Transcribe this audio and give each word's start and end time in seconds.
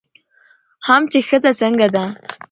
هم 0.87 1.01
چې 1.11 1.19
ښځه 1.27 1.51
څنګه 1.61 1.87
ده 1.95 2.05